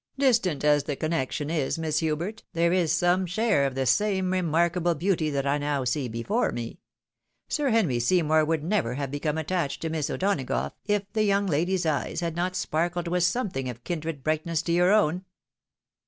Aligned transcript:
"Distant 0.17 0.63
as 0.65 0.85
the 0.85 0.95
connection 0.95 1.51
is. 1.51 1.77
Miss 1.77 1.99
Hubert, 1.99 2.41
there 2.53 2.73
is 2.73 2.91
some 2.91 3.27
share 3.27 3.67
of 3.67 3.75
the 3.75 3.85
same 3.85 4.31
remarkable 4.33 4.95
beauty 4.95 5.29
that 5.29 5.45
I 5.45 5.59
now 5.59 5.83
see 5.83 6.07
before 6.07 6.51
me. 6.51 6.79
Sir 7.47 7.69
Henry 7.69 7.99
Seymour 7.99 8.43
would 8.45 8.63
never 8.63 8.95
have 8.95 9.11
become 9.11 9.37
attached 9.37 9.79
to 9.83 9.91
Miss" 9.91 10.09
O'Donagough, 10.09 10.71
if 10.87 11.03
the 11.13 11.21
young 11.23 11.45
lady's 11.45 11.85
eyes 11.85 12.21
had 12.21 12.35
not 12.35 12.55
sparkled 12.55 13.07
with 13.07 13.21
something 13.21 13.69
of 13.69 13.83
kindred 13.83 14.23
brightness 14.23 14.63
to 14.63 14.71
your 14.71 14.91
own." 14.91 15.23